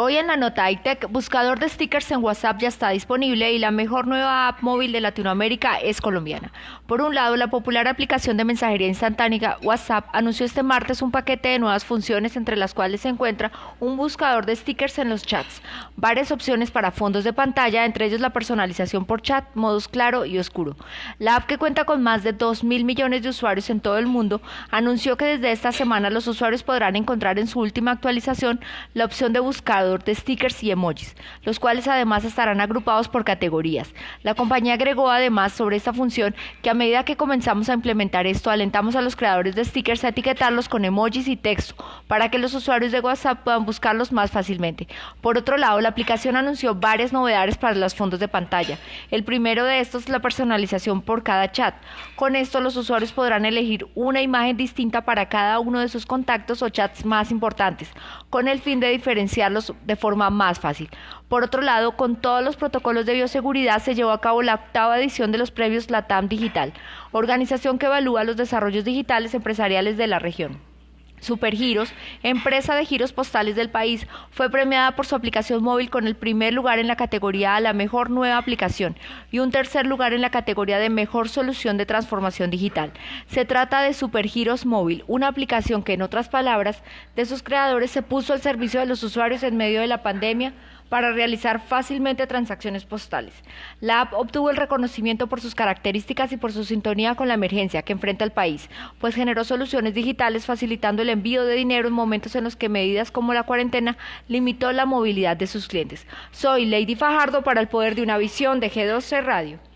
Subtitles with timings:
[0.00, 3.72] Hoy en la nota iTech, buscador de stickers en WhatsApp ya está disponible y la
[3.72, 6.52] mejor nueva app móvil de Latinoamérica es colombiana.
[6.86, 11.48] Por un lado, la popular aplicación de mensajería instantánea WhatsApp anunció este martes un paquete
[11.48, 13.50] de nuevas funciones entre las cuales se encuentra
[13.80, 15.62] un buscador de stickers en los chats,
[15.96, 20.38] varias opciones para fondos de pantalla, entre ellos la personalización por chat, modos claro y
[20.38, 20.76] oscuro.
[21.18, 24.06] La app que cuenta con más de 2 mil millones de usuarios en todo el
[24.06, 24.40] mundo
[24.70, 28.60] anunció que desde esta semana los usuarios podrán encontrar en su última actualización
[28.94, 33.94] la opción de buscador de stickers y emojis, los cuales además estarán agrupados por categorías.
[34.22, 38.50] La compañía agregó además sobre esta función que a medida que comenzamos a implementar esto,
[38.50, 41.74] alentamos a los creadores de stickers a etiquetarlos con emojis y texto
[42.06, 44.86] para que los usuarios de WhatsApp puedan buscarlos más fácilmente.
[45.22, 48.78] Por otro lado, la aplicación anunció varias novedades para los fondos de pantalla.
[49.10, 51.74] El primero de estos es la personalización por cada chat.
[52.16, 56.62] Con esto los usuarios podrán elegir una imagen distinta para cada uno de sus contactos
[56.62, 57.90] o chats más importantes,
[58.30, 60.88] con el fin de diferenciarlos de forma más fácil.
[61.28, 64.98] Por otro lado, con todos los protocolos de bioseguridad se llevó a cabo la octava
[64.98, 66.72] edición de los premios LATAM Digital,
[67.12, 70.58] organización que evalúa los desarrollos digitales empresariales de la región.
[71.20, 76.16] Supergiros, empresa de giros postales del país, fue premiada por su aplicación móvil con el
[76.16, 78.96] primer lugar en la categoría a la mejor nueva aplicación
[79.30, 82.92] y un tercer lugar en la categoría de mejor solución de transformación digital.
[83.26, 86.82] Se trata de Supergiros Móvil, una aplicación que en otras palabras
[87.16, 90.52] de sus creadores se puso al servicio de los usuarios en medio de la pandemia
[90.88, 93.34] para realizar fácilmente transacciones postales.
[93.80, 97.82] La app obtuvo el reconocimiento por sus características y por su sintonía con la emergencia
[97.82, 98.68] que enfrenta el país,
[99.00, 103.10] pues generó soluciones digitales facilitando el envío de dinero en momentos en los que medidas
[103.10, 103.96] como la cuarentena
[104.28, 106.06] limitó la movilidad de sus clientes.
[106.30, 109.67] Soy Lady Fajardo para el poder de una visión de G12 Radio.